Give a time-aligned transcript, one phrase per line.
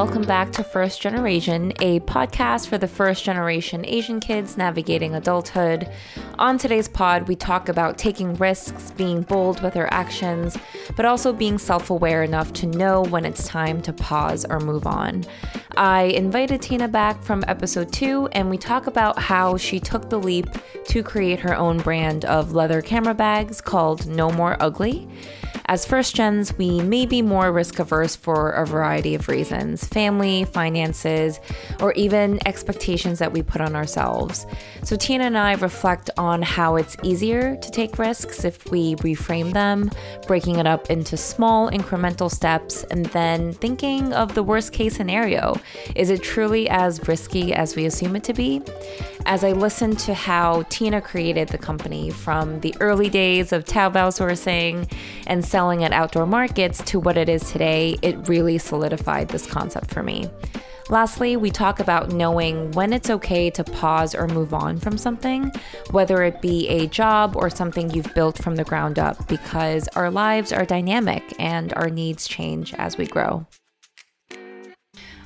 [0.00, 5.90] welcome back to First Generasian, a podcast for the first generation Asian kids navigating adulthood.
[6.38, 10.56] On today's pod, we talk about taking risks, being bold with our actions,
[10.96, 14.86] but also being self aware enough to know when it's time to pause or move
[14.86, 15.22] on.
[15.76, 20.18] I invited Tina back from episode two, and we talk about how she took the
[20.18, 20.46] leap
[20.86, 25.06] to create her own brand of leather camera bags called No More Ugly.
[25.70, 30.44] As first gens, we may be more risk averse for a variety of reasons family,
[30.44, 31.38] finances,
[31.78, 34.48] or even expectations that we put on ourselves.
[34.82, 39.52] So, Tina and I reflect on how it's easier to take risks if we reframe
[39.52, 39.92] them,
[40.26, 45.54] breaking it up into small incremental steps, and then thinking of the worst case scenario.
[45.94, 48.60] Is it truly as risky as we assume it to be?
[49.26, 54.08] As I listened to how Tina created the company from the early days of Taobao
[54.08, 54.90] sourcing
[55.28, 59.92] and selling at outdoor markets to what it is today, it really solidified this concept
[59.92, 60.30] for me.
[60.88, 65.52] Lastly, we talk about knowing when it's okay to pause or move on from something,
[65.90, 70.10] whether it be a job or something you've built from the ground up, because our
[70.10, 73.46] lives are dynamic and our needs change as we grow.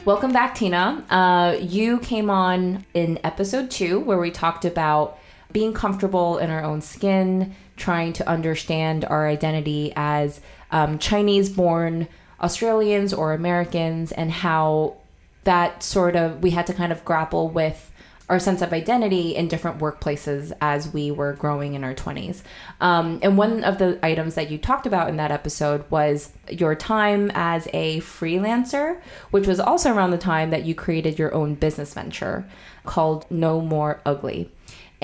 [0.04, 1.04] Welcome back, Tina.
[1.10, 5.16] Uh, you came on in episode two where we talked about
[5.54, 12.08] being comfortable in our own skin, trying to understand our identity as um, Chinese born
[12.42, 14.96] Australians or Americans, and how
[15.44, 17.92] that sort of we had to kind of grapple with
[18.28, 22.42] our sense of identity in different workplaces as we were growing in our 20s.
[22.80, 26.74] Um, and one of the items that you talked about in that episode was your
[26.74, 31.54] time as a freelancer, which was also around the time that you created your own
[31.54, 32.46] business venture
[32.84, 34.50] called No More Ugly.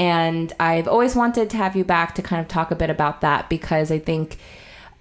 [0.00, 3.20] And I've always wanted to have you back to kind of talk a bit about
[3.20, 4.38] that because I think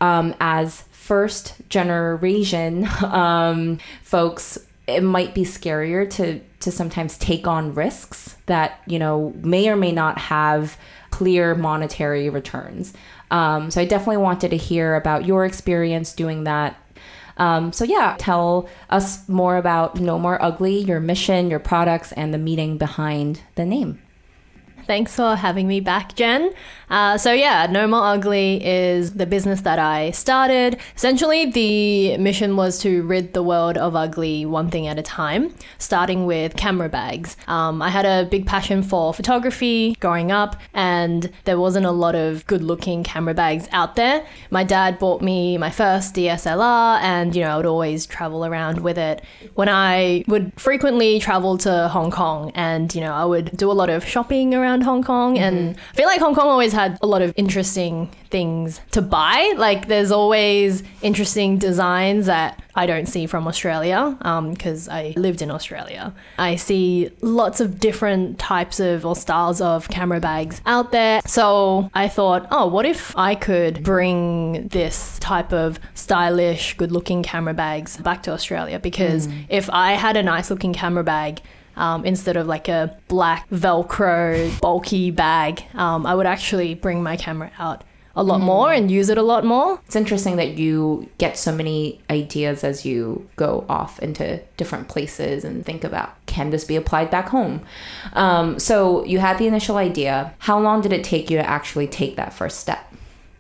[0.02, 4.58] um, as first generation um, folks,
[4.88, 9.78] it might be scarier to to sometimes take on risks that you know may or
[9.78, 10.78] may not have
[11.12, 12.92] clear monetary returns.
[13.32, 16.76] Um, so I definitely wanted to hear about your experience doing that.
[17.38, 22.34] Um, so yeah, tell us more about No More Ugly, your mission, your products, and
[22.34, 24.02] the meaning behind the name.
[24.90, 26.52] Thanks for having me back, Jen.
[26.90, 30.78] Uh, so, yeah, No More Ugly is the business that I started.
[30.96, 35.54] Essentially, the mission was to rid the world of ugly one thing at a time,
[35.78, 37.38] starting with camera bags.
[37.48, 42.16] Um, I had a big passion for photography growing up, and there wasn't a lot
[42.16, 44.26] of good looking camera bags out there.
[44.50, 48.82] My dad bought me my first DSLR, and, you know, I would always travel around
[48.82, 49.24] with it.
[49.54, 53.74] When I would frequently travel to Hong Kong, and, you know, I would do a
[53.74, 55.44] lot of shopping around Hong Kong, mm-hmm.
[55.44, 59.54] and I feel like Hong Kong always had a lot of interesting things to buy.
[59.58, 65.42] Like there's always interesting designs that I don't see from Australia because um, I lived
[65.42, 66.14] in Australia.
[66.38, 71.22] I see lots of different types of or styles of camera bags out there.
[71.26, 77.24] So I thought, oh, what if I could bring this type of stylish, good looking
[77.24, 78.80] camera bags back to Australia?
[78.80, 79.46] Because mm.
[79.50, 81.42] if I had a nice looking camera bag,
[81.80, 87.16] um, instead of like a black Velcro bulky bag, um, I would actually bring my
[87.16, 87.84] camera out
[88.16, 88.46] a lot mm.
[88.46, 89.80] more and use it a lot more.
[89.86, 95.46] It's interesting that you get so many ideas as you go off into different places
[95.46, 97.62] and think about can this be applied back home?
[98.14, 100.34] Um, so you had the initial idea.
[100.40, 102.86] How long did it take you to actually take that first step?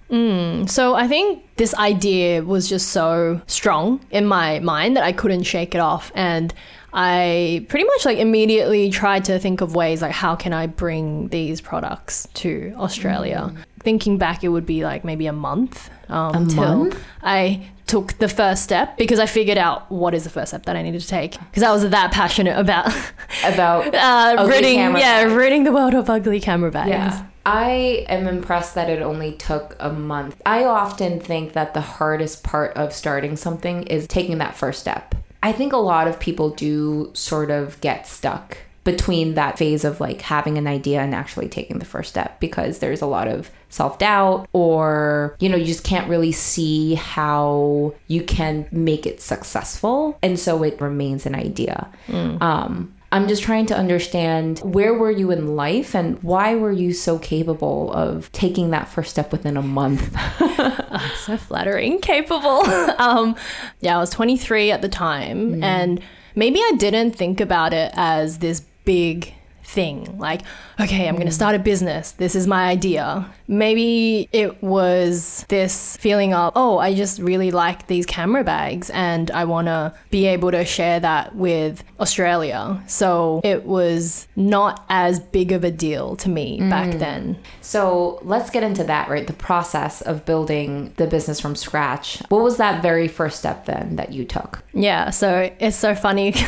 [0.10, 5.12] Mm, so I think this idea was just so strong in my mind that I
[5.12, 6.12] couldn't shake it off.
[6.16, 6.54] And
[6.94, 11.30] I pretty much like immediately tried to think of ways like how can I bring
[11.30, 13.52] these products to Australia.
[13.54, 13.64] Mm.
[13.82, 16.92] Thinking back, it would be like maybe a month um, a?
[17.22, 20.76] I took the first step because I figured out what is the first step that
[20.76, 22.88] I needed to take because I was that passionate about
[23.46, 25.34] about uh, ridding yeah bags.
[25.34, 26.90] ridding the world of ugly camera bags.
[26.90, 27.26] Yeah.
[27.46, 30.40] I am impressed that it only took a month.
[30.46, 35.16] I often think that the hardest part of starting something is taking that first step.
[35.42, 40.00] I think a lot of people do sort of get stuck between that phase of
[40.00, 43.52] like having an idea and actually taking the first step because there's a lot of
[43.70, 49.22] self doubt or, you know, you just can't really see how you can make it
[49.22, 50.18] successful.
[50.24, 51.88] And so it remains an idea.
[52.08, 52.42] Mm.
[52.42, 56.94] Um, I'm just trying to understand where were you in life and why were you
[56.94, 60.14] so capable of taking that first step within a month?
[60.40, 62.62] oh, so flattering, capable.
[63.00, 63.36] um,
[63.82, 65.64] yeah, I was 23 at the time, mm.
[65.64, 66.02] and
[66.36, 69.34] maybe I didn't think about it as this big
[69.70, 70.18] thing.
[70.18, 70.42] Like,
[70.80, 72.12] okay, I'm going to start a business.
[72.14, 73.30] This is my idea.
[73.48, 79.30] Maybe it was this feeling of, oh, I just really like these camera bags and
[79.32, 82.84] I want to be able to share that with Australia.
[82.88, 87.38] So it was not as big of a deal to me back then.
[87.62, 89.28] So let's get into that, right?
[89.28, 92.22] The process of building the business from scratch.
[92.30, 94.64] What was that very first step then that you took?
[94.74, 96.34] Yeah, so it's so funny.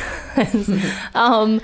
[1.15, 1.61] um,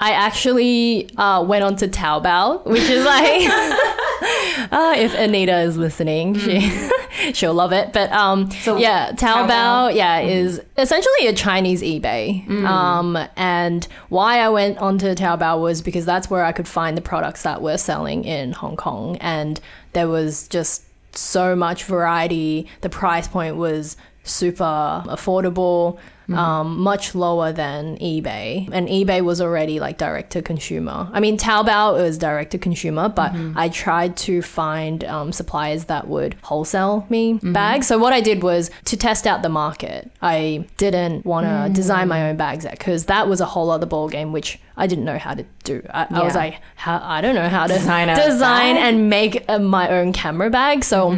[0.00, 3.48] I actually uh, went on to Taobao, which is like,
[4.72, 6.70] uh, if Anita is listening, she
[7.32, 7.92] she'll love it.
[7.92, 12.48] But um, So, yeah, Taobao, Taobao- yeah, is essentially a Chinese eBay.
[12.48, 17.00] Um, and why I went onto Taobao was because that's where I could find the
[17.02, 19.60] products that were selling in Hong Kong, and
[19.94, 20.84] there was just
[21.16, 22.68] so much variety.
[22.82, 25.98] The price point was super affordable,
[26.34, 28.68] um, much lower than eBay.
[28.72, 31.08] And eBay was already like direct to consumer.
[31.12, 36.08] I mean, Taobao was direct to consumer, but I tried to find um, suppliers that
[36.08, 37.86] would wholesale me bags.
[37.86, 40.10] So what I did was to test out the market.
[40.20, 44.08] I didn't want to design my own bags because that was a whole other ball
[44.08, 45.82] game, which I didn't know how to do.
[45.90, 49.58] I, I was like, how, I don't know how to Design design and make uh,
[49.58, 50.84] my own camera bag.
[50.84, 51.16] So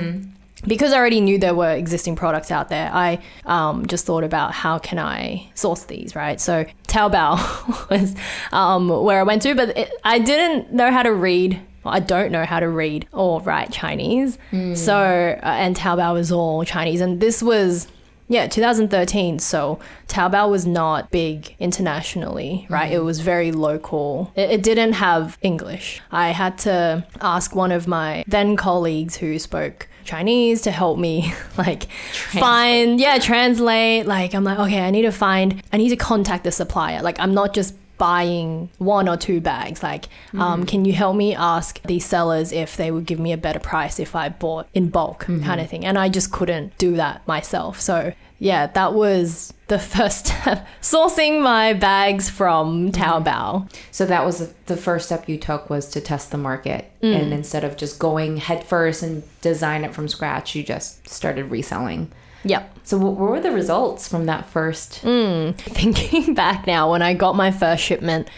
[0.66, 4.52] because I already knew there were existing products out there, I um, just thought about
[4.52, 6.40] how can I source these, right?
[6.40, 8.14] So Taobao was
[8.52, 11.60] um, where I went to, but it, I didn't know how to read.
[11.84, 14.36] well, I don't know how to read or write Chinese.
[14.76, 17.00] So, uh, and Taobao was all Chinese.
[17.00, 17.88] And this was,
[18.28, 19.38] yeah, 2013.
[19.38, 22.92] So Taobao was not big internationally, right?
[22.92, 24.30] It was very local.
[24.36, 26.02] It, it didn't have English.
[26.12, 31.32] I had to ask one of my then colleagues who spoke Chinese to help me
[31.58, 35.97] like find yeah translate like I'm like okay I need to find I need to
[35.97, 37.02] contact the supplier.
[37.02, 39.82] Like I'm not just buying one or two bags.
[39.82, 43.37] Like um, can you help me ask these sellers if they would give me a
[43.37, 45.85] better price if I bought in bulk kind of thing?
[45.85, 47.81] And I just couldn't do that myself.
[47.81, 54.52] So yeah that was the first step sourcing my bags from Taobao So that was
[54.67, 56.90] the first step you took was to test the market.
[57.02, 57.22] Mm.
[57.22, 61.44] And instead of just going head first and design it from scratch, you just started
[61.44, 62.11] reselling.
[62.43, 65.02] yep So what what were the results from that first?
[65.05, 65.56] Mm.
[65.81, 68.28] Thinking back now, when I got my first shipment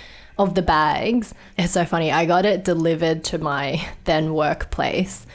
[0.42, 2.10] of the bags, it's so funny.
[2.12, 5.26] I got it delivered to my then workplace.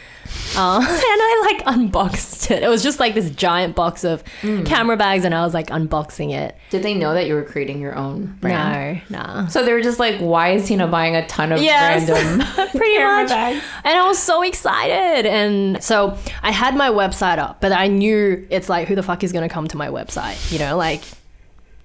[0.57, 2.62] Uh, and I like unboxed it.
[2.62, 6.33] It was just like this giant box of camera bags, and I was like unboxing
[6.33, 6.56] it.
[6.69, 9.01] Did they know that you were creating your own brand?
[9.09, 9.48] No, nah.
[9.48, 12.09] So they were just like, why is Tina buying a ton of Yes.
[12.09, 13.30] random Pretty camera much.
[13.30, 13.63] bags?
[13.86, 15.25] And I was so excited.
[15.25, 19.24] And so I had my website up, but I knew it's like, who the fuck
[19.24, 20.51] is going to come to my website?
[20.51, 21.04] You know, like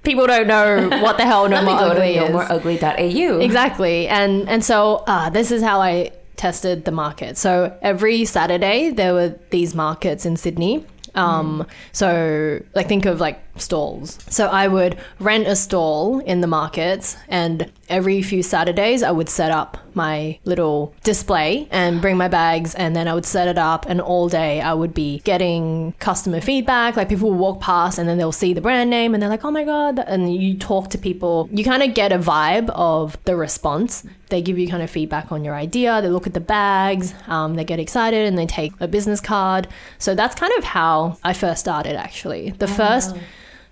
[0.03, 2.31] people don't know what the hell No More go Ugly to is.
[2.31, 3.41] nomoreugly.au.
[3.41, 4.09] Exactly.
[4.09, 7.37] And and so uh, this is how I tested the market.
[7.39, 10.85] So every Saturday there were these markets in Sydney.
[11.15, 14.19] Um, so like think of like stalls.
[14.31, 19.29] So I would rent a stall in the markets and every few Saturdays I would
[19.29, 23.59] set up my little display and bring my bags and then I would set it
[23.59, 26.97] up and all day I would be getting customer feedback.
[26.97, 29.45] Like people will walk past and then they'll see the brand name and they're like,
[29.45, 29.99] oh my God.
[29.99, 31.51] And you talk to people.
[31.53, 34.07] You kind of get a vibe of the response.
[34.31, 36.01] They give you kind of feedback on your idea.
[36.01, 39.69] They look at the bags, um, they get excited and they take a business card.
[39.99, 42.53] So that's kind of how I first started actually.
[42.53, 43.15] The first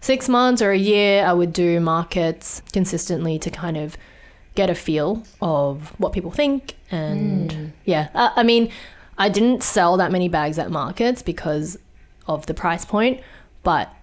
[0.01, 3.97] six months or a year, I would do markets consistently to kind of
[4.55, 6.75] get a feel of what people think.
[6.91, 8.71] And yeah, uh, I mean,
[9.19, 11.79] I didn't sell that many bags at markets because
[12.27, 13.21] of the price point,
[13.63, 13.95] but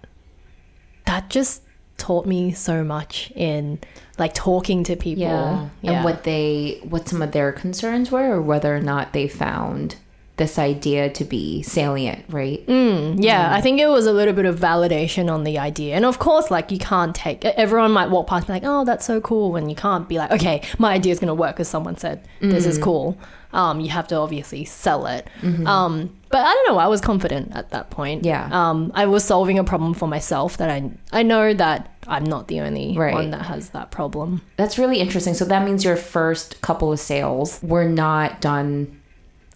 [1.06, 1.62] that just
[1.96, 3.80] taught me so much in
[4.18, 5.22] like talking to people.
[5.22, 5.68] Yeah.
[5.82, 9.96] And what they, what some of their concerns were, or whether or not they found
[10.38, 12.62] this idea to be salient, right?
[12.68, 15.94] Yeah, I think it was a little bit of validation on the idea.
[15.96, 18.84] And of course, like you can't take everyone might walk past and be like, oh,
[18.84, 19.56] that's so cool.
[19.56, 22.26] And you can't be like, okay, my idea is going to work because someone said
[22.40, 23.18] this is cool.
[23.52, 25.26] Um, you have to obviously sell it.
[25.66, 26.78] Um, but I don't know.
[26.78, 28.24] I was confident at that point.
[28.24, 28.48] Yeah.
[28.52, 32.48] Um, I was solving a problem for myself that I I know that I'm not
[32.48, 33.14] the only Right.
[33.14, 34.42] one that has that problem.
[34.56, 35.32] That's really interesting.
[35.34, 38.97] So that means your first couple of sales were not done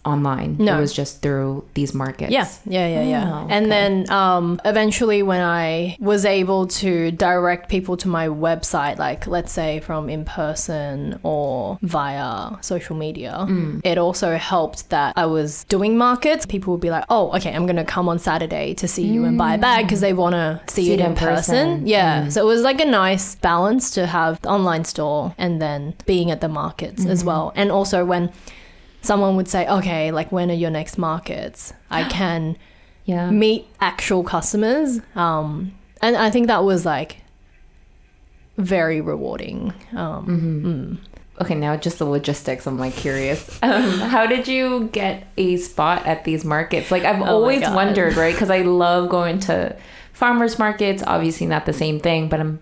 [0.05, 0.57] online.
[0.59, 0.77] No.
[0.77, 2.31] It was just through these markets.
[2.31, 3.31] Yeah, yeah, yeah, yeah.
[3.33, 3.69] Oh, And okay.
[3.69, 9.51] then um, eventually, when I was able to direct people to my website, like let's
[9.51, 13.81] say from in person or via social media, Mm.
[13.83, 16.45] it also helped that I was doing markets.
[16.45, 19.37] People would be like, "Oh, okay, I'm gonna come on Saturday to see you and
[19.37, 20.85] buy a bag because they want to see, Mm.
[20.85, 21.87] See it it in in person." person.
[21.87, 22.31] Yeah, Mm.
[22.31, 26.29] so it was like a nice balance to have the online store and then being
[26.31, 27.11] at the markets Mm-hmm.
[27.11, 28.29] as well, and also when
[29.03, 31.73] someone would say, okay, like when are your next markets?
[31.91, 32.57] I can
[33.05, 33.29] Yeah.
[33.29, 34.99] meet actual customers.
[35.15, 37.17] Um, and I think that was like
[38.57, 39.73] very rewarding.
[39.95, 40.95] Um, Mm-hmm.
[41.41, 42.67] Okay, now just the logistics.
[42.67, 43.59] I'm like curious.
[43.63, 46.91] Um, how did you get a spot at these markets?
[46.91, 48.33] Like I've Oh always wondered, right?
[48.35, 49.75] Because I love going to
[50.13, 51.01] farmers markets.
[51.07, 52.59] Obviously, not the same thing, but I'm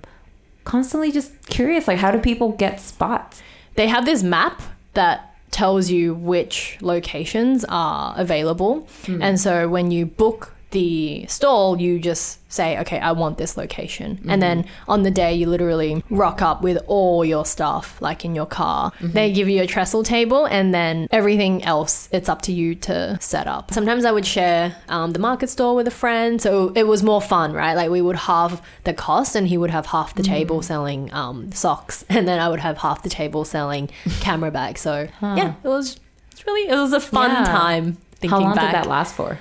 [0.63, 1.85] constantly just curious.
[1.87, 3.41] Like, how do people get spots?
[3.75, 4.61] they have this map
[4.95, 8.87] that tells you which locations are available.
[9.05, 9.21] Hmm.
[9.21, 14.19] And so when you book the stall, you just say, okay, I want this location.
[14.27, 18.35] And then on the day, you literally rock up with all your stuff, like in
[18.35, 18.91] your car.
[18.99, 23.17] They give you a trestle table, and then everything else, it's up to you to
[23.21, 23.73] set up.
[23.73, 26.41] Sometimes I would share um, the market stall with a friend.
[26.41, 27.73] So it was more fun, right?
[27.73, 31.51] Like we would halve the cost, and he would have half the table selling um,
[31.53, 34.81] socks, and then I would have half the table selling camera bags.
[34.81, 35.99] So yeah, it was.
[36.31, 37.43] It's really it was a fun Yeah.
[37.45, 37.97] time.
[38.15, 38.71] Thinking How long back.
[38.71, 39.39] did that last for?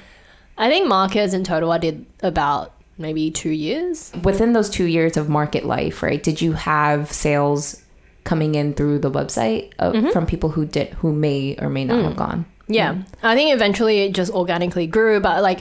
[0.60, 4.12] I think markets in total I did about maybe two years.
[4.22, 6.22] Within those two years of market life, right?
[6.22, 7.82] Did you have sales
[8.24, 10.10] coming in through the website uh, Mm-hmm.
[10.10, 12.04] from people who did who may or may not Mm.
[12.04, 12.44] have gone?
[12.68, 15.60] Yeah, I think eventually it just organically grew, but like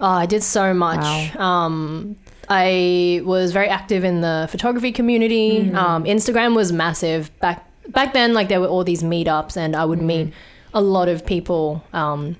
[0.00, 1.00] oh, I did so much.
[1.00, 1.44] Wow.
[1.48, 2.16] Um,
[2.48, 5.72] I was very active in the photography community.
[5.72, 8.34] Um, Instagram was massive back back then.
[8.34, 10.32] Like there were all these meetups, and I would meet
[10.74, 11.82] a lot of people.
[11.94, 12.36] Um,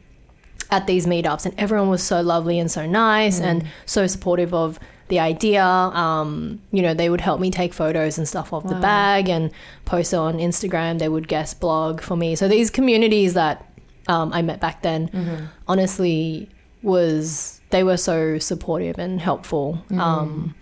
[0.70, 4.78] at these meetups, and everyone was so lovely and so nice and so supportive of
[5.08, 5.64] the idea.
[5.64, 9.50] Um, you know, they would help me take photos and stuff off the bag and
[9.84, 10.98] post it on Instagram.
[10.98, 12.36] They would guest blog for me.
[12.36, 13.70] So these communities that
[14.08, 16.48] um, I met back then, honestly,
[16.82, 20.54] was they were so supportive and helpful, um,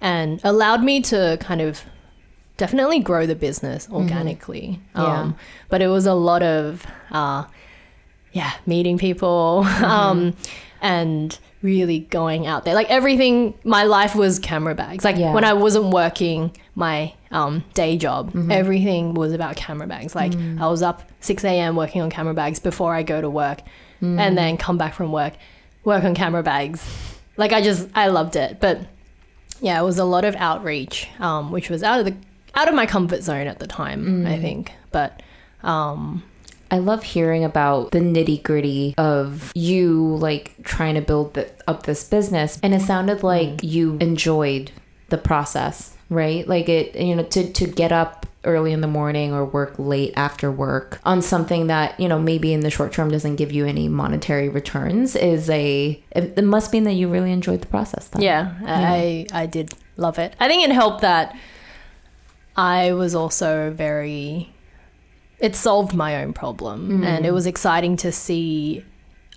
[0.00, 1.82] and allowed me to kind of
[2.56, 4.80] definitely grow the business organically.
[4.94, 5.20] Yeah.
[5.20, 5.36] Um,
[5.68, 7.44] but it was a lot of uh,
[8.32, 10.34] yeah, meeting people um,
[10.80, 12.74] and really going out there.
[12.74, 15.04] Like everything, my life was camera bags.
[15.04, 15.32] Like Yeah.
[15.34, 20.14] when I wasn't working my um, day job, everything was about camera bags.
[20.14, 21.74] Like I was up 6 a.m.
[21.74, 23.60] working on camera bags before I go to work
[24.00, 25.32] and then come back from work,
[25.84, 26.86] work on camera bags.
[27.36, 28.60] Like I just, I loved it.
[28.60, 28.80] But
[29.60, 32.14] yeah, it was a lot of outreach, um, which was out of the
[32.54, 34.70] out of my comfort zone at the time, I think.
[34.92, 35.20] But
[35.64, 36.22] um,
[36.70, 41.84] I love hearing about the nitty gritty of you like trying to build the, up
[41.84, 43.64] this business, and it sounded like mm.
[43.64, 44.70] you enjoyed
[45.08, 46.46] the process, right?
[46.46, 50.12] Like it, you know, to to get up early in the morning or work late
[50.16, 53.66] after work on something that you know maybe in the short term doesn't give you
[53.66, 58.08] any monetary returns is a it, it must mean that you really enjoyed the process.
[58.08, 58.22] Then.
[58.22, 60.34] Yeah, I I did love it.
[60.38, 61.36] I think it helped that
[62.56, 64.52] I was also very
[65.40, 67.04] it solved my own problem.
[67.04, 68.84] And it was exciting to see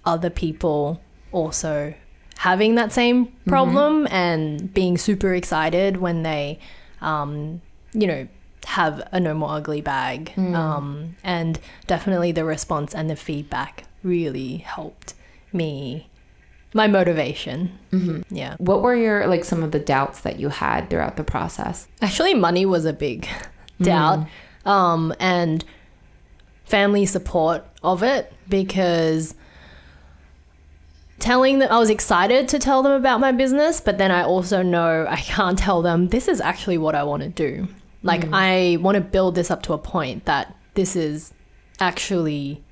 [0.05, 1.93] other people also
[2.38, 6.58] having that same problem and being super excited when they
[7.01, 7.62] um
[7.93, 8.27] you know
[8.65, 10.34] have a no more ugly bag.
[10.38, 15.13] Um and definitely the response and the feedback really helped
[15.53, 16.08] me
[16.74, 17.77] my motivation.
[18.29, 18.55] Yeah.
[18.58, 21.88] What were your like some of the doubts that you had throughout the process?
[22.01, 23.27] Actually, money was a big
[23.81, 24.25] doubt,
[24.65, 25.63] um, and
[26.72, 29.36] family support of it because
[31.20, 34.62] telling them I was excited to tell them about my business, but then I also
[34.63, 37.68] know I can't tell them this is actually what I want to do.
[38.04, 38.30] Like mm.
[38.34, 41.34] I want to build this up to a point that this is
[41.80, 42.63] actually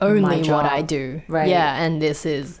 [0.00, 0.66] only what.
[0.66, 1.22] I do.
[1.26, 1.48] Right.
[1.48, 2.60] Yeah, and this is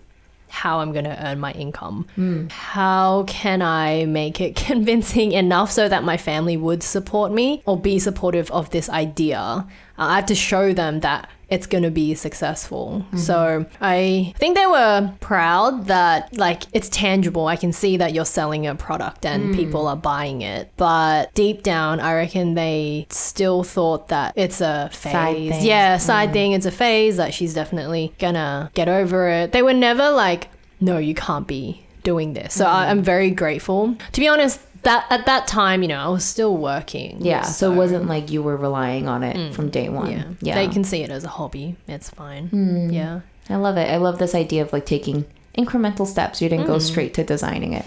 [0.56, 2.06] how I'm going to earn my income.
[2.50, 7.78] How can I make it convincing enough so that my family would support me or
[7.78, 9.38] be supportive of this idea?
[9.38, 9.62] Uh,
[9.98, 13.04] I have to show them that it's going to be successful.
[13.06, 13.18] Mm-hmm.
[13.18, 17.46] So I think they were proud that, like, it's tangible.
[17.46, 19.56] I can see that you're selling a product and mm.
[19.56, 20.72] people are buying it.
[20.76, 25.54] But deep down, I reckon they still thought that it's a phase.
[25.54, 25.62] Side.
[25.62, 26.32] Yeah, side mm.
[26.32, 26.52] thing.
[26.52, 29.52] It's a phase that she's definitely gonna get over it.
[29.52, 30.48] They were never like,
[30.80, 32.54] no, you can't be doing this.
[32.54, 32.68] So mm.
[32.68, 33.96] I, I'm very grateful.
[34.12, 37.18] To be honest, that at that time, you know, I was still working.
[37.20, 39.52] Yeah, so, it wasn't like you were relying on it mm.
[39.52, 40.12] from day one.
[40.12, 40.24] Yeah.
[40.40, 40.54] yeah.
[40.54, 41.76] They can see it as a hobby.
[41.88, 42.48] It's fine.
[42.48, 42.90] Hmm.
[42.90, 43.20] Yeah.
[43.50, 43.90] I love it.
[43.90, 45.24] I love this idea of like taking
[45.58, 46.40] incremental steps.
[46.40, 46.80] You didn't go mm.
[46.80, 47.84] straight to designing it.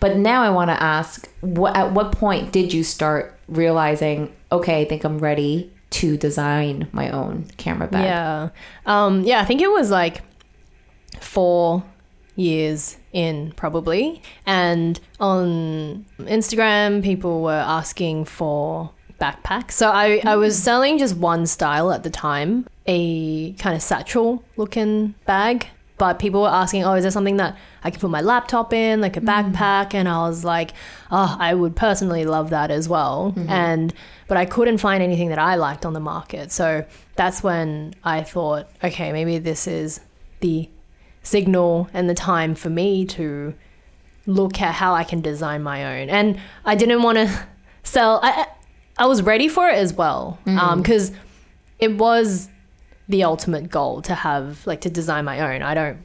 [0.00, 4.82] But now I want to ask, what at what point did you start realizing, okay,
[4.82, 8.04] I think I'm ready to design my own camera bag?
[8.04, 8.48] Yeah.
[8.86, 10.22] Um, yeah, I think it was like
[11.20, 11.84] four
[12.36, 14.22] years in probably.
[14.46, 19.72] And on Instagram, people were asking for backpacks.
[19.72, 20.60] So I, I was mm.
[20.60, 25.68] selling just one style at the time, a kind of satchel looking bag.
[25.98, 29.02] But people were asking, oh, is there something that I can put my laptop in,
[29.02, 29.26] like a mm.
[29.26, 29.92] backpack?
[29.92, 30.72] And I was like,
[31.10, 33.34] oh, I would personally love that as well.
[33.36, 33.50] Mm-hmm.
[33.50, 33.94] And
[34.26, 36.52] but I couldn't find anything that I liked on the market.
[36.52, 40.00] So that's when I thought, okay, maybe this is
[40.40, 40.70] the
[41.22, 43.54] signal and the time for me to
[44.26, 46.08] look at how I can design my own.
[46.08, 47.46] And I didn't want to
[47.82, 48.20] sell.
[48.22, 48.46] I
[48.98, 50.82] I was ready for it as well um, mm-hmm.
[50.82, 51.12] because
[51.78, 52.48] it was
[53.08, 55.62] the ultimate goal to have like to design my own.
[55.62, 55.98] I don't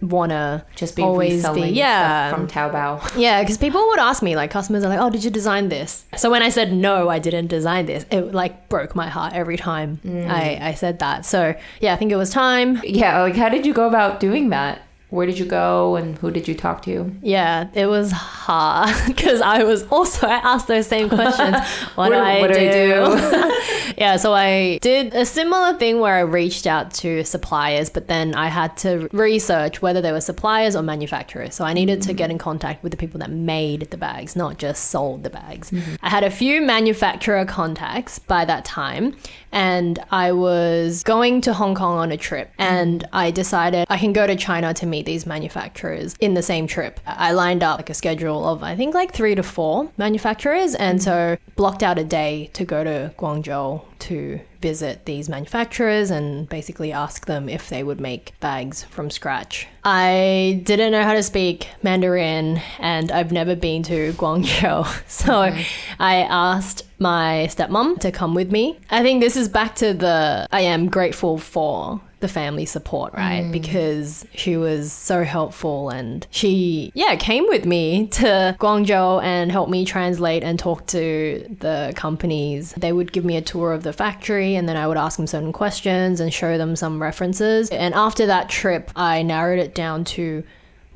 [0.00, 3.16] want to Just be always be yeah stuff from Taobao.
[3.16, 6.04] yeah, because people would ask me, like customers are like, "Oh, did you design this?"
[6.16, 9.56] So when I said no, I didn't design this, it like broke my heart every
[9.56, 10.28] time mm.
[10.28, 11.24] I, I said that.
[11.24, 12.80] So yeah, I think it was time.
[12.84, 14.82] Yeah, like how did you go about doing that?
[15.10, 17.10] Where did you go and who did you talk to?
[17.22, 21.56] Yeah, it was hard because I was also I asked those same questions.
[21.94, 23.94] What, What- do I what do I do?
[23.96, 28.34] yeah, so I did a similar thing where I reached out to suppliers, but then
[28.34, 31.54] I had to research whether they were suppliers or manufacturers.
[31.54, 34.58] So I needed to get in contact with the people that made the bags, not
[34.58, 35.70] just sold the bags.
[35.70, 35.94] Mm-hmm.
[36.02, 39.16] I had a few manufacturer contacts by that time,
[39.52, 44.12] and I was going to Hong Kong on a trip, and I decided I can
[44.12, 47.00] go to China to meet these manufacturers in the same trip.
[47.06, 50.98] I lined up like a schedule of I think like three to four manufacturers, and
[50.98, 51.04] mm-hmm.
[51.04, 56.92] so blocked out a day to go to Guangzhou to visit these manufacturers and basically
[56.92, 59.66] ask them if they would make bags from scratch.
[59.84, 64.86] I didn't know how to speak Mandarin and I've never been to Guangzhou.
[65.08, 66.02] So mm-hmm.
[66.02, 68.78] I asked my stepmom to come with me.
[68.90, 73.44] I think this is back to the I am grateful for the family support, right?
[73.44, 73.52] Mm.
[73.52, 79.70] Because she was so helpful and she, yeah, came with me to Guangzhou and helped
[79.70, 82.72] me translate and talk to the companies.
[82.72, 85.26] They would give me a tour of the factory and then I would ask them
[85.26, 87.70] certain questions and show them some references.
[87.70, 90.42] And after that trip, I narrowed it down to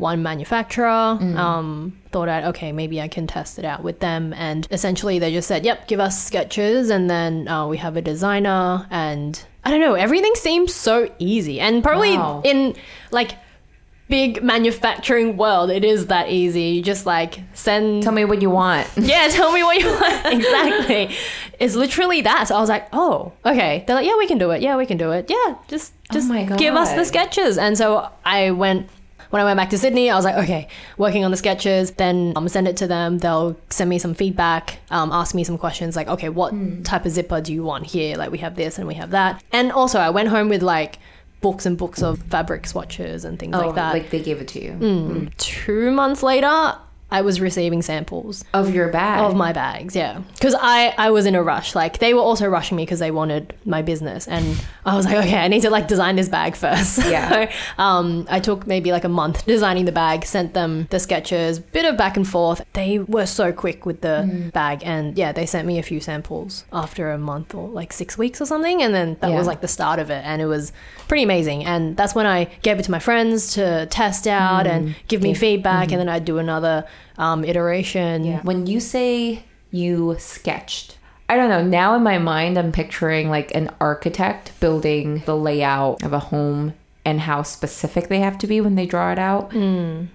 [0.02, 0.88] one manufacturer.
[1.46, 4.34] Um, thought I'd okay, maybe I can test it out with them.
[4.36, 8.02] And essentially, they just said, "Yep, give us sketches, and then uh, we have a
[8.02, 12.42] designer." And I don't know, everything seems so easy, and probably Wow.
[12.44, 12.74] in
[13.10, 13.30] like
[14.08, 16.64] big manufacturing world, it is that easy.
[16.76, 18.86] You just like send Tell me what you want.
[18.96, 20.26] yeah, tell me what you want.
[20.38, 21.16] exactly.
[21.58, 22.48] It's literally that.
[22.48, 23.84] So I was like, oh, okay.
[23.86, 24.60] They're like, yeah, we can do it.
[24.60, 25.30] Yeah, we can do it.
[25.30, 27.56] Yeah, just just my give us the sketches.
[27.56, 28.88] And so I went.
[29.32, 30.68] When I went back to Sydney, I was like, okay,
[30.98, 31.92] working on the sketches.
[31.92, 33.16] Then um, send it to them.
[33.16, 36.52] They'll send me some feedback, um, ask me some questions like, okay, what
[36.84, 38.18] type of zipper do you want here?
[38.18, 39.42] Like, we have this and we have that.
[39.50, 40.98] And also, I went home with like
[41.40, 43.94] books and books of fabric swatches and things oh, like that.
[43.94, 46.76] like they gave it to you Two months later,
[47.12, 49.20] I was receiving samples of your bag.
[49.20, 50.22] of my bags yeah.
[50.34, 51.74] Because i i was in a rush.
[51.74, 54.26] Like they were also rushing me because they wanted my business.
[54.26, 54.44] And
[54.86, 56.98] i was like okay i need to like design this bag first.
[57.12, 57.28] Yeah.
[57.28, 61.58] so, um i took maybe like a month designing the bag sent them the sketches
[61.58, 62.64] bit of back and forth.
[62.72, 64.52] They were so quick with the mm.
[64.52, 64.82] bag.
[64.82, 68.40] And yeah they sent me a few samples after a month or like six weeks
[68.40, 68.82] or something.
[68.82, 69.38] And then that Yeah.
[69.38, 70.22] was like the start of it.
[70.24, 70.72] And it was
[71.08, 71.66] pretty amazing.
[71.66, 74.72] And that's when i gave it to my friends to test out mm.
[74.72, 75.84] and give me feedback.
[75.84, 75.98] And mm-hmm.
[75.98, 76.86] then i'd do another
[77.18, 78.40] um, iteration Yeah.
[78.42, 81.62] When you say you sketched, I don't know.
[81.62, 86.74] Now in my mind, I'm picturing like an architect building the layout of a home
[87.04, 89.52] and how specific they have to be when they draw it out.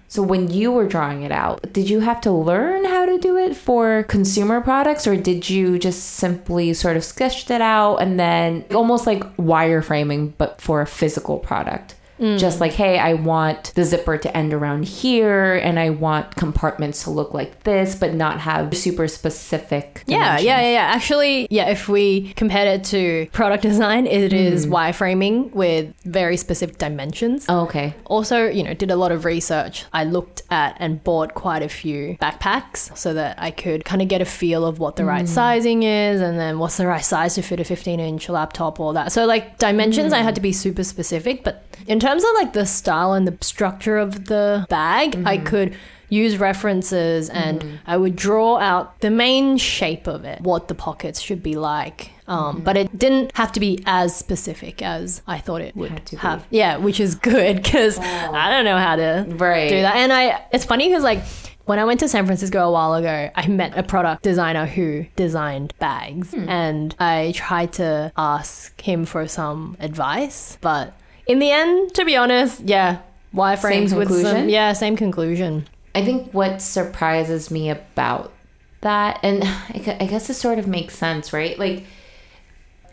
[0.08, 3.36] So when you were drawing it out, did you have to learn how to do
[3.36, 8.18] it for consumer products or did you just simply sort of sketched it out and
[8.18, 11.96] then almost like wireframing but for a physical product?
[12.20, 12.40] Mm.
[12.40, 17.04] Just like, hey, I want the zipper to end around here and I want compartments
[17.04, 20.04] to look like this, but not have super specific.
[20.08, 20.46] Yeah, dimensions.
[20.46, 20.96] yeah, yeah, yeah.
[20.96, 24.36] Actually, yeah, if we compared it to product design, it mm.
[24.36, 27.46] is wireframing with very specific dimensions.
[27.50, 27.94] Oh, okay.
[28.06, 29.86] Also, you know, did a lot of research.
[29.94, 34.08] I looked at and bought quite a few backpacks so that I could kind of
[34.08, 35.30] get a feel of what the right mm.
[35.30, 38.94] sizing is and then what's the right size to fit a 15 inch laptop, all
[38.94, 39.12] that.
[39.12, 41.44] So, like, dimensions, I had to be super specific.
[41.44, 45.76] But in terms of like the style and the structure of the bag, I could
[46.10, 51.20] use references and I would draw out the main shape of it, what the pockets
[51.20, 52.12] should be like.
[52.30, 56.16] Um, But it didn't have to be as specific as I thought it would to
[56.16, 56.22] be.
[56.22, 56.46] have.
[56.50, 59.70] Yeah, which is good because I don't know how to Right.
[59.70, 59.96] do that.
[59.98, 61.24] And I, it's funny because like
[61.66, 65.06] when I went to San Francisco a while ago, I met a product designer who
[65.18, 66.48] designed bags, Hmm.
[66.48, 70.94] and I tried to ask him for some advice, but
[71.28, 73.00] in the end, to be honest, yeah,
[73.34, 75.68] wireframes with some, yeah, same conclusion.
[75.94, 78.32] I think what surprises me about
[78.82, 81.58] that, and I I guess this sort of makes sense, right?
[81.58, 81.86] Like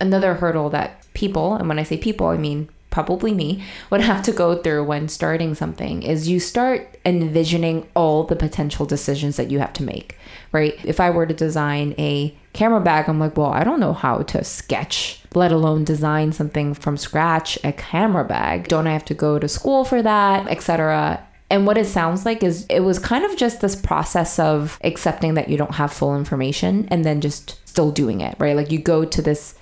[0.00, 4.22] another hurdle that people, and when I say people, I mean probably me, would have
[4.22, 9.50] to go through when starting something is you start envisioning all the potential decisions that
[9.50, 10.16] you have to make,
[10.52, 10.78] right?
[10.84, 14.18] If I were to design a camera bag, I'm like, well, I don't know how
[14.18, 18.68] to sketch, let alone design something from scratch, a camera bag.
[18.68, 21.24] Don't I have to go to school for that, etc.
[21.50, 25.34] And what it sounds like is it was kind of just this process of accepting
[25.34, 28.56] that you don't have full information and then just still doing it, right?
[28.56, 29.56] Like you go to this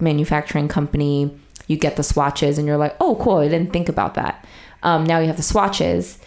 [0.00, 4.14] manufacturing company, you get the swatches, and you're like, oh, cool, I didn't think about
[4.14, 4.44] that.
[4.82, 6.18] Um, now you have the swatches,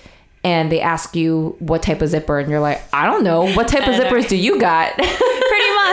[0.43, 3.51] and they ask you what type of zipper, and you're like, I don't know.
[3.53, 4.93] What type of zippers do you got?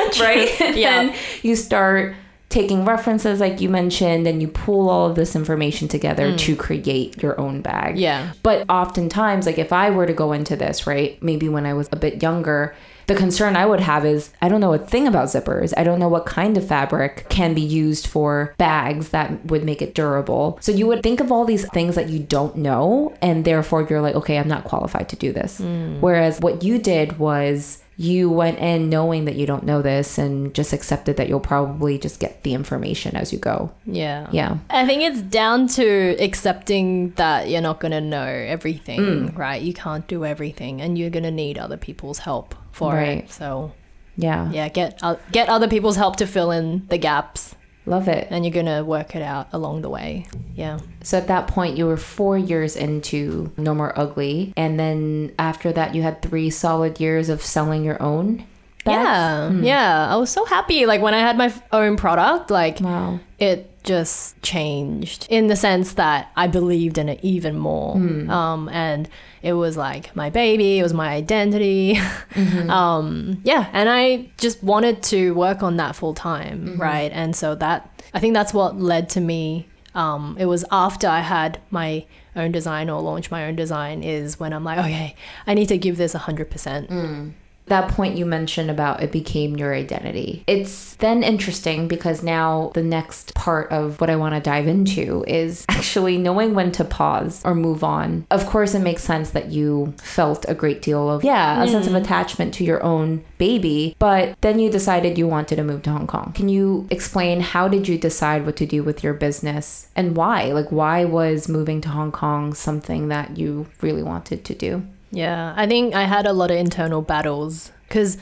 [0.07, 0.61] Much, right?
[0.61, 1.03] And Yeah.
[1.03, 2.14] then you start
[2.48, 6.38] taking references like you mentioned and you pull all of this information together mm.
[6.38, 7.98] to create your own bag.
[7.98, 8.33] Yeah.
[8.42, 11.88] But oftentimes, like if I were to go into this, right, maybe when I was
[11.92, 12.74] a bit younger,
[13.07, 15.72] the concern I would have is I don't know a thing about zippers.
[15.77, 19.83] I don't know what kind of fabric can be used for bags that would make
[19.83, 20.59] it durable.
[20.61, 24.03] So you would think of all these things that you don't know, and therefore you're
[24.03, 25.61] like, okay, I'm not qualified to do this.
[25.61, 26.01] Mm.
[26.01, 30.55] Whereas what you did was you went in knowing that you don't know this and
[30.55, 33.73] just accepted that you'll probably just get the information as you go.
[33.87, 34.29] Yeah.
[34.31, 34.59] Yeah.
[34.71, 39.37] I think it's down to accepting that you're not going to know everything, Mm.
[39.37, 39.61] right?
[39.61, 43.25] You can't do everything and you're going to need other people's help for Right.
[43.25, 43.33] it.
[43.33, 43.73] So,
[44.17, 44.49] Yeah.
[44.53, 47.57] yeah, get uh, get other people's help to fill in the gaps
[47.88, 48.29] Love it.
[48.31, 50.27] and you're going to work it out along the way.
[50.55, 50.79] Yeah.
[51.03, 54.53] So at that point, you were four years into No More Ugly.
[54.57, 58.44] And then after that, you had three solid years of selling your own
[58.85, 59.05] bags?
[59.05, 59.48] Yeah.
[59.48, 59.64] Hmm.
[59.64, 60.09] Yeah.
[60.12, 63.20] I was so happy like when I had my own product, like Wow.
[63.38, 67.96] it just changed in the sense that I believed in it even more.
[68.31, 69.09] Um, and
[69.42, 71.98] it was like my baby, it was my identity.
[72.68, 73.68] um, yeah.
[73.72, 77.11] And I just wanted to work on that full time, right?
[77.12, 79.66] And so that, I think that's what led to me.
[79.94, 82.05] Um, it was after I had my
[82.37, 85.79] own design or launched my own design, is when I'm like, okay, I need to
[85.79, 87.33] give this 100%.
[87.69, 90.45] That point you mentioned about it became your identity.
[90.47, 95.25] It's then interesting because now the next part of what I want to dive into
[95.27, 98.27] is actually knowing when to pause or move on.
[98.31, 101.87] Of course, it makes sense that you felt a great deal of, yeah, a sense
[101.87, 101.99] of hmm.
[101.99, 106.07] attachment to your own baby, but then you decided you wanted to move to Hong
[106.07, 106.33] Kong.
[106.35, 110.53] Can you explain how did you decide what to do with your business and why?
[110.53, 114.83] Like, why was moving to Hong Kong something that you really wanted to do?
[115.11, 118.18] Yeah, I think I had a lot of internal battles because,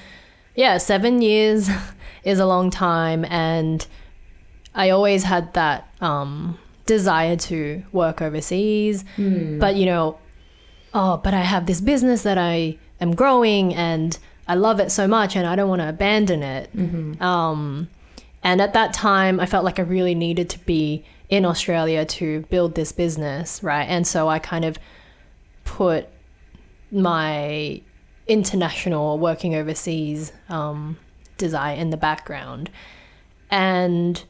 [0.55, 1.69] yeah, seven years
[2.25, 3.87] is a long time, and
[4.75, 9.05] I always had that um, desire to work overseas.
[9.59, 10.19] But, you know,
[10.95, 14.19] oh, but I have this business that I am growing and
[14.49, 16.71] I love it so much and I don't want to abandon it.
[17.21, 17.89] Um,
[18.43, 22.43] and at that time, I felt like I really needed to be in Australia to
[22.43, 23.85] build this business, right?
[23.85, 24.79] And so I kind of
[25.65, 26.09] put
[26.91, 27.81] my
[28.27, 30.99] international working overseas um,
[31.39, 32.71] desire in the background.
[33.51, 34.25] And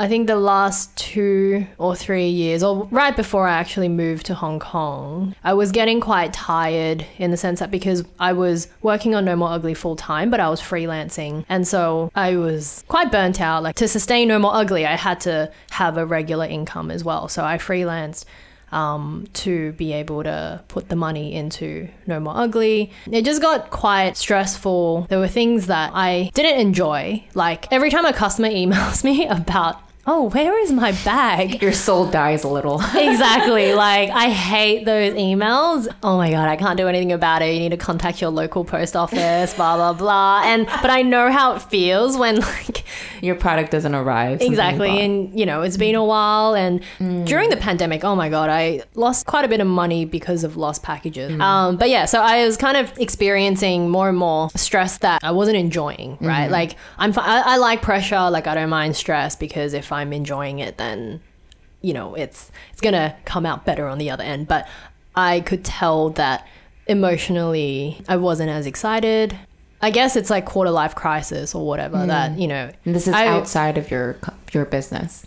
[0.00, 4.34] I think the last two or three years, or right before I actually moved to
[4.34, 9.14] Hong Kong, I was getting quite tired in the sense that because I was working
[9.14, 11.44] on No More Ugly full time, but I was freelancing.
[11.50, 13.62] And so I was quite burnt out.
[13.62, 17.28] Like to sustain No More Ugly, I had to have a regular income as well.
[17.28, 18.24] So I freelanced
[18.72, 22.90] um, to be able to put the money into No More Ugly.
[23.10, 25.06] It just got quite stressful.
[25.08, 27.24] There were things that I didn't enjoy.
[27.34, 31.60] Like every time a customer emails me about, oh, where is my bag?
[31.62, 32.80] Your soul dies a little.
[32.94, 33.72] exactly.
[33.74, 35.88] Like I hate those emails.
[36.02, 37.54] Oh my god, I can't do anything about it.
[37.54, 40.42] You need to contact your local post office, blah blah blah.
[40.44, 42.84] And but I know how it feels when like
[43.22, 44.40] Your product doesn't arrive.
[44.40, 47.24] exactly and you know it's been a while and mm.
[47.24, 50.56] during the pandemic oh my god i lost quite a bit of money because of
[50.56, 51.40] lost packages mm.
[51.40, 55.30] um, but yeah so i was kind of experiencing more and more stress that i
[55.30, 56.52] wasn't enjoying right mm-hmm.
[56.52, 60.58] like i'm I, I like pressure like i don't mind stress because if i'm enjoying
[60.58, 61.20] it then
[61.82, 64.68] you know it's it's gonna come out better on the other end but
[65.14, 66.46] i could tell that
[66.90, 69.38] emotionally, I wasn't as excited.
[69.80, 72.70] I guess it's like quarter life crisis or whatever that, you know.
[72.84, 74.18] And this is I- outside of your
[74.52, 75.26] your business.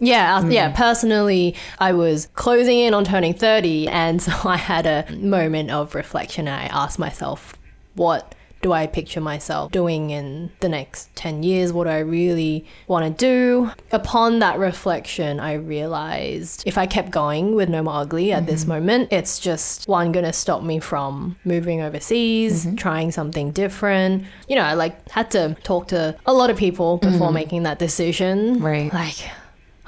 [0.00, 0.72] Yeah, uh, yeah.
[0.72, 5.94] Personally, I was closing in on turning 30, and so I had a moment of
[5.94, 6.48] reflection.
[6.48, 7.54] And I asked myself,
[7.94, 11.72] what do I picture myself doing in the next 10 years?
[11.72, 13.72] What do I really want to do?
[13.90, 18.62] Upon that reflection, I realized if I kept going with No More Ugly at this
[18.62, 18.70] mm-hmm.
[18.70, 22.76] moment, it's just one going to stop me from moving overseas, mm-hmm.
[22.76, 24.24] trying something different.
[24.48, 27.34] You know, I like had to talk to a lot of people before mm-hmm.
[27.34, 28.60] making that decision.
[28.60, 28.92] Right.
[28.92, 29.28] Like,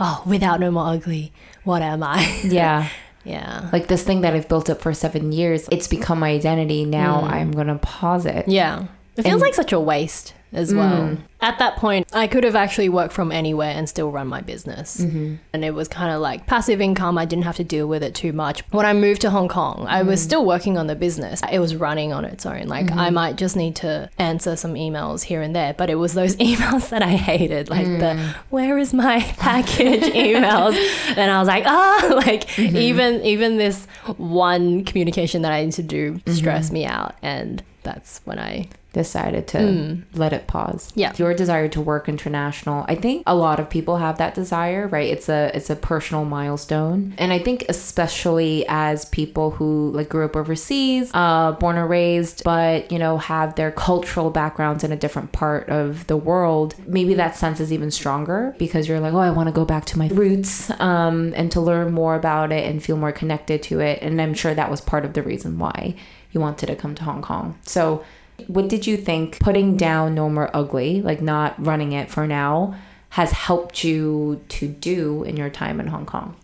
[0.00, 1.32] oh, without No More Ugly,
[1.62, 2.40] what am I?
[2.44, 2.88] Yeah.
[3.24, 3.68] yeah.
[3.72, 6.84] like this thing that I've built up for seven years, it's become my identity.
[6.84, 7.30] Now mm.
[7.30, 8.46] I'm gonna pause it.
[8.48, 8.84] Yeah.
[9.16, 11.08] It feels And- like such a waste as well.
[11.08, 11.18] Mm.
[11.40, 14.98] At that point, I could have actually worked from anywhere and still run my business.
[14.98, 15.34] Mm-hmm.
[15.52, 17.18] And it was kind of like passive income.
[17.18, 18.62] I didn't have to deal with it too much.
[18.70, 20.26] When I moved to Hong Kong, I was mm-hmm.
[20.28, 21.42] still working on the business.
[21.52, 22.66] It was running on its own.
[22.66, 23.14] Like, I mm-hmm.
[23.14, 26.88] might just need to answer some emails here and there, but it was those emails
[26.88, 28.34] that I hated, like the mm.
[28.50, 30.76] where is my package emails?
[31.16, 33.86] And I was like, ah, like even even this
[34.16, 37.14] one communication that I need to do stressed me out.
[37.22, 40.92] And that's when I Decided to let it pause.
[40.94, 41.12] Yeah.
[41.16, 42.87] Your desire to work international.
[42.88, 45.11] I think a lot of people have that desire, right?
[45.11, 47.12] It's a it's a personal milestone.
[47.18, 52.44] And I think especially as people who like grew up overseas, uh, born or raised,
[52.44, 57.14] but you know, have their cultural backgrounds in a different part of the world, maybe
[57.14, 59.98] that sense is even stronger because you're like, oh, I want to go back to
[59.98, 63.98] my roots um, and to learn more about it and feel more connected to it.
[64.02, 65.96] And I'm sure that was part of the reason why
[66.30, 67.59] you wanted to come to Hong Kong.
[67.62, 68.04] So
[68.46, 72.74] what did you think putting down No More Ugly, like not running it for now,
[73.10, 76.36] has helped you to do in your time in Hong Kong?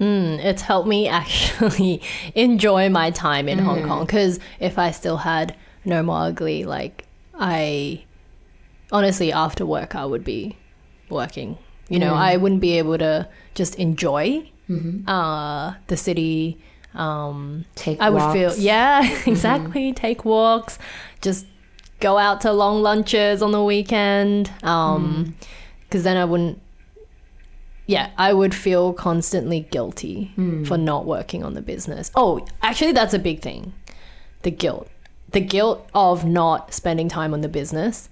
[0.00, 2.02] Mm, it's helped me actually
[2.34, 7.04] enjoy my time in Hong Kong because if I still had no more ugly, like
[7.34, 8.04] I
[8.92, 10.56] honestly after work I would be
[11.08, 11.58] working.
[11.88, 14.50] You know, I wouldn't be able to just enjoy
[15.06, 16.60] uh, the city.
[16.96, 19.92] Um, Take I would feel yeah, exactly.
[19.92, 20.78] Take walks,
[21.20, 21.46] just
[22.00, 24.50] go out to long lunches on the weekend.
[24.62, 25.34] Um,
[25.84, 26.60] because then I wouldn't.
[27.86, 30.32] Yeah, I would feel constantly guilty
[30.66, 32.10] for not working on the business.
[32.16, 33.74] Oh, actually, that's a big thing.
[34.42, 34.90] The guilt,
[35.30, 38.08] the guilt of not spending time on the business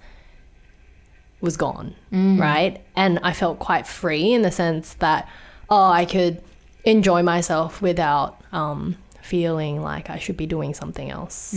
[1.41, 2.81] was gone, right?
[2.95, 5.27] And I felt quite free in the sense that
[5.69, 6.41] oh, I could
[6.85, 11.53] enjoy myself without um, feeling like I should be doing something else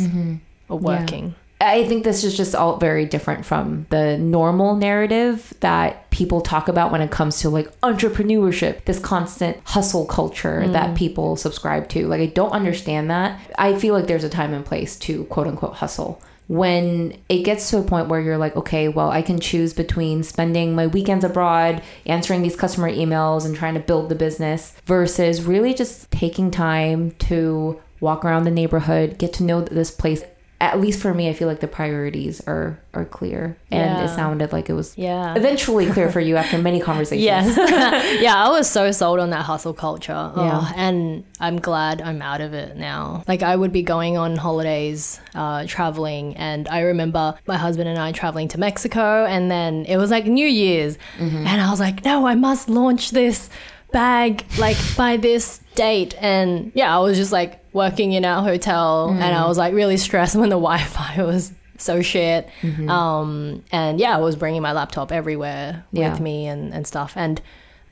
[0.68, 1.34] or working.
[1.60, 6.68] I think this is just all very different from the normal narrative that people talk
[6.68, 12.06] about when it comes to like entrepreneurship, this constant hustle culture that people subscribe to.
[12.06, 13.40] Like, I don't understand that.
[13.58, 16.22] I feel like there's a time and place to quote unquote hustle.
[16.48, 20.22] When it gets to a point where you're like, okay, well, I can choose between
[20.22, 25.44] spending my weekends abroad, answering these customer emails, and trying to build the business versus
[25.44, 30.22] really just taking time to walk around the neighborhood, get to know this place
[30.60, 34.52] at least for me, I feel like the priorities are are clear, and it sounded
[34.52, 35.34] like it was Yeah.
[35.36, 37.22] eventually clear for you after many conversations.
[37.24, 37.56] Yes.
[38.20, 40.32] yeah, I was so sold on that hustle culture.
[40.34, 40.72] Oh, Yeah.
[40.74, 43.22] And I'm glad I'm out of it now.
[43.28, 47.98] Like, I would be going on holidays, uh, traveling, and I remember my husband and
[47.98, 50.98] I traveling to Mexico, and then it was like New Year's.
[51.20, 53.48] And I was like, no, I must launch this
[53.92, 56.14] bag like by this date.
[56.20, 59.96] And yeah, I was just like working in our hotel, and I was like really
[59.96, 62.48] stressed when the Wi Fi was so shit.
[62.88, 66.10] Um, and yeah, I was bringing my laptop everywhere Yeah.
[66.10, 67.12] with me and, and stuff.
[67.16, 67.40] And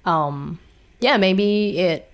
[0.05, 0.59] um,
[1.01, 2.11] yeah, maybe it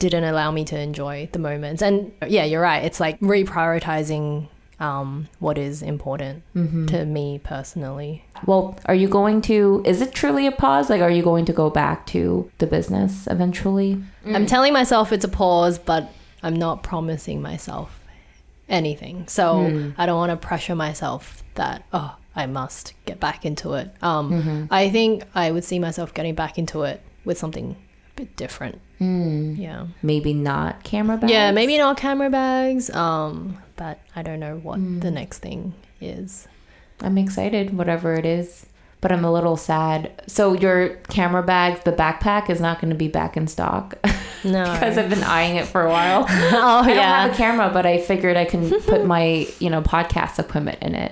[0.00, 1.80] didn't allow me to enjoy the moments.
[1.80, 2.84] And yeah, you're right.
[2.84, 4.48] It's like reprioritizing
[4.82, 8.24] um, what is important to me personally.
[8.46, 9.82] Well, are you going to?
[9.86, 10.90] Is it truly a pause?
[10.90, 14.02] Like, are you going to go back to the business eventually?
[14.26, 16.10] I'm telling myself it's a pause, but
[16.42, 18.00] I'm not promising myself
[18.68, 19.28] anything.
[19.28, 23.94] So I don't want to pressure myself that, oh, I must get back into it.
[24.02, 27.76] Um, I think I would see myself getting back into it with something
[28.12, 28.80] a bit different.
[28.98, 29.86] Yeah.
[30.02, 31.32] Maybe not camera bags.
[31.32, 32.90] Yeah, maybe not camera bags.
[32.90, 36.48] Um, but I don't know what the next thing is.
[37.00, 38.66] I'm excited, whatever it is.
[39.00, 40.22] But I'm a little sad.
[40.28, 43.94] So your camera bag, the backpack, is not going to be back in stock
[44.44, 44.62] No.
[44.72, 46.24] because I've been eyeing it for a while.
[46.28, 46.82] oh yeah.
[46.82, 50.38] I don't have a camera, but I figured I can put my, you know, podcast
[50.38, 51.10] equipment in it.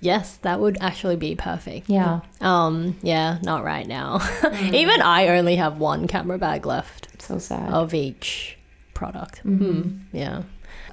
[0.00, 1.88] Yes, that would actually be perfect.
[1.88, 2.20] Yeah.
[2.40, 4.20] Um, yeah, not right now.
[4.60, 7.72] Even I only have one camera bag left So sad.
[7.72, 8.58] of each
[8.94, 9.42] product.
[9.44, 10.16] Mm-hmm.
[10.16, 10.42] Yeah.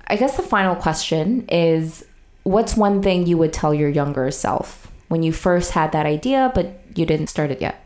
[0.08, 2.06] I guess the final question is
[2.44, 6.52] what's one thing you would tell your younger self when you first had that idea,
[6.54, 7.80] but you didn't start it yet?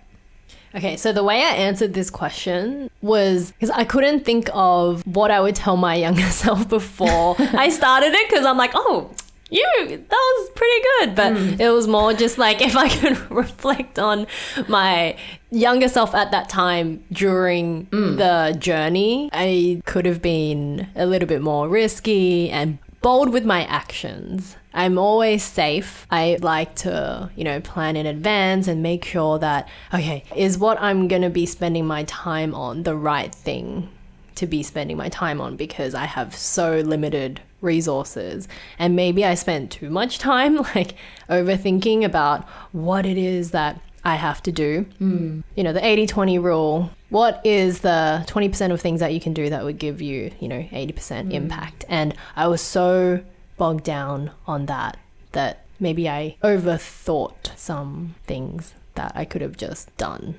[0.76, 5.32] Okay, so the way I answered this question was because I couldn't think of what
[5.32, 9.12] I would tell my younger self before I started it because I'm like, oh,
[9.50, 11.16] you, that was pretty good.
[11.16, 11.62] But hmm.
[11.62, 14.28] it was more just like if I could reflect on
[14.68, 15.18] my
[15.52, 18.16] younger self at that time during hmm.
[18.18, 23.64] the journey, I could have been a little bit more risky and bold with my
[23.66, 24.58] actions.
[24.74, 26.06] I'm always safe.
[26.12, 30.80] I like to, you know, plan in advance and make sure that, okay, is what
[30.82, 33.90] I'm going to be spending my time on the right thing
[34.36, 38.48] to be spending my time on because I have so limited resources.
[38.78, 40.96] And maybe I spent too much time like
[41.30, 44.86] overthinking about what it is that I have to do.
[45.00, 45.42] Hmm.
[45.56, 46.92] You know, the 80 20 rule.
[47.10, 50.48] What is the 20% of things that you can do that would give you, you
[50.48, 51.32] know, 80% hmm.
[51.32, 51.86] impact?
[51.88, 53.24] And I was so
[53.58, 54.98] bogged down on that
[55.32, 60.36] that maybe I overthought some things that I could have just done.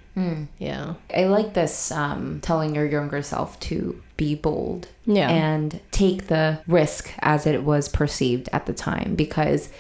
[0.59, 0.95] Yeah.
[1.17, 5.31] I like this um, telling your younger self to be bold Yeah.
[5.31, 9.15] and take the risk as it was perceived at the time.
[9.17, 9.71] Because,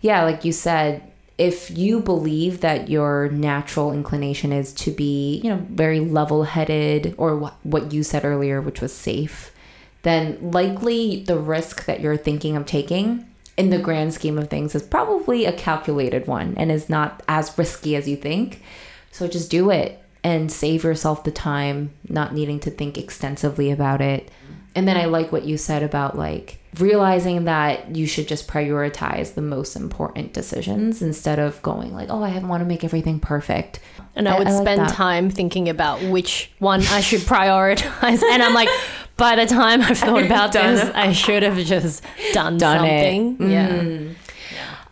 [0.00, 1.02] yeah, like you said,
[1.38, 7.14] if you believe that your natural inclination is to be, you know, very level headed
[7.16, 9.52] or wh- what you said earlier, which was safe,
[10.02, 13.24] then likely the risk that you're thinking of taking
[13.58, 17.58] in the grand scheme of things is probably a calculated one and is not as
[17.58, 18.62] risky as you think.
[19.10, 24.00] So just do it and save yourself the time, not needing to think extensively about
[24.00, 24.30] it.
[24.74, 29.34] And then I like what you said about like realizing that you should just prioritize
[29.34, 33.80] the most important decisions instead of going like, oh, I want to make everything perfect.
[34.14, 34.94] And I would like spend that.
[34.94, 38.22] time thinking about which one I should prioritize.
[38.22, 38.68] and I'm like,
[39.18, 40.90] by the time I've thought about this.
[40.94, 42.02] I should have just
[42.32, 42.88] done, Done it.
[43.36, 43.50] something.
[43.50, 43.68] Yeah.
[43.68, 44.12] Mm-hmm.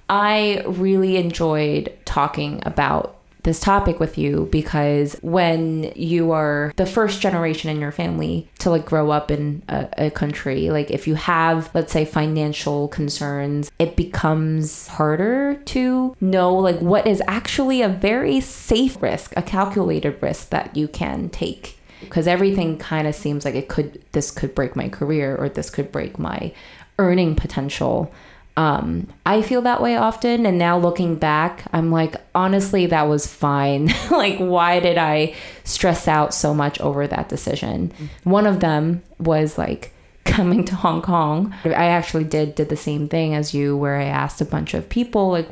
[0.09, 7.21] I really enjoyed talking about this topic with you because when you are the first
[7.21, 11.15] generation in your family to like grow up in a, a country, like if you
[11.15, 17.89] have, let's say, financial concerns, it becomes harder to know like what is actually a
[17.89, 21.76] very safe risk, a calculated risk that you can take.
[22.01, 25.71] Because everything kind of seems like it could, this could break my career or this
[25.71, 26.53] could break my
[26.99, 28.13] earning potential.
[28.57, 30.47] Um, I feel that way often.
[30.47, 33.87] And now looking back, I'm like, honestly, that was fine.
[34.11, 37.93] like, why did I stress out so much over that decision?
[38.25, 39.93] One of them was like,
[40.27, 41.55] coming to Hong Kong.
[41.65, 44.89] I actually did did the same thing as you where I asked a bunch of
[44.89, 45.49] people like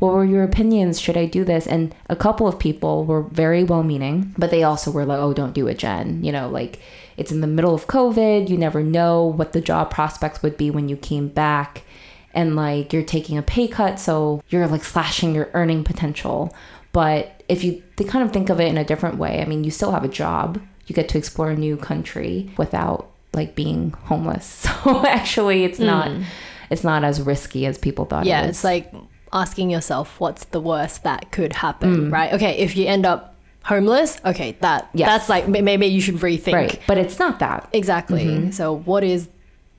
[0.00, 0.98] what were your opinions?
[0.98, 1.66] Should I do this?
[1.66, 5.34] And a couple of people were very well meaning, but they also were like, oh,
[5.34, 6.24] don't do it, Jen.
[6.24, 6.80] You know, like
[7.18, 8.48] it's in the middle of COVID.
[8.48, 11.82] You never know what the job prospects would be when you came back.
[12.32, 14.00] And like you're taking a pay cut.
[14.00, 16.54] So you're like slashing your earning potential.
[16.92, 19.64] But if you they kind of think of it in a different way, I mean,
[19.64, 20.60] you still have a job.
[20.86, 24.66] You get to explore a new country without like being homeless.
[24.82, 26.24] So actually, it's not mm.
[26.70, 28.24] it's not as risky as people thought.
[28.24, 28.90] Yeah, it it's like
[29.32, 32.12] asking yourself what's the worst that could happen, mm.
[32.12, 32.32] right?
[32.32, 35.08] Okay, if you end up homeless, okay, that Yes.
[35.08, 36.52] that's like maybe you should rethink.
[36.54, 37.68] right, but it's not that.
[37.72, 38.24] Exactly.
[38.24, 38.50] Mm-hmm.
[38.50, 39.28] So what is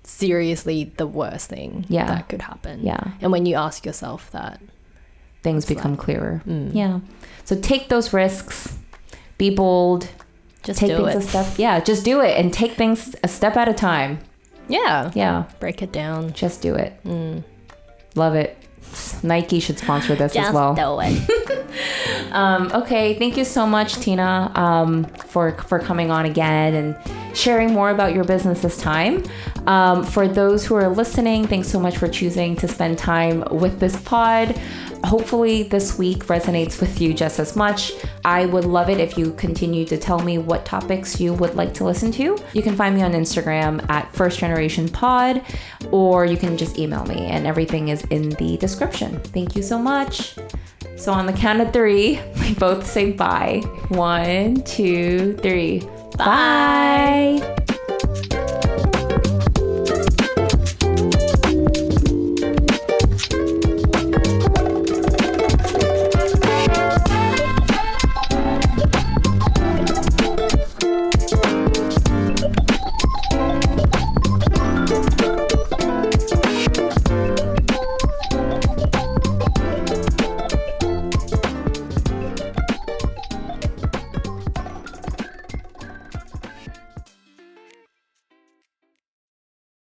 [0.03, 2.05] seriously the worst thing Yeah.
[2.07, 2.81] that could happen?
[2.85, 3.11] Yeah.
[3.21, 4.59] And when you ask yourself that,
[5.43, 6.43] Things become clearer.
[6.47, 6.69] Mm.
[6.75, 6.99] Yeah.
[7.45, 8.77] So take those risks.
[9.39, 10.07] Be bold.
[10.61, 11.17] just take do things it.
[11.17, 11.57] a step.
[11.57, 14.19] Yeah, just do it and take things a step at a time.
[14.69, 15.09] Yeah.
[15.15, 16.33] Yeah, Break it down.
[16.33, 16.93] just do it.
[17.03, 17.43] Mm.
[18.13, 18.55] Love it.
[19.23, 20.73] Nike should sponsor this as well.
[20.75, 21.65] do it.
[22.31, 27.73] Um, okay, thank you so much, Tina, um, for for coming on again and sharing
[27.73, 29.23] more about your business this time.
[29.67, 33.79] Um, for those who are listening, thanks so much for choosing to spend time with
[33.79, 34.59] this pod.
[35.03, 37.93] Hopefully, this week resonates with you just as much.
[38.23, 41.73] I would love it if you continue to tell me what topics you would like
[41.75, 42.37] to listen to.
[42.53, 45.41] You can find me on Instagram at First Generasian Pod,
[45.91, 49.19] or you can just email me, and everything is in the description.
[49.19, 50.35] Thank you so much.
[50.97, 53.61] So on the count of three, we both say bye.
[53.89, 55.81] One, two, three.
[56.17, 57.60] Bye.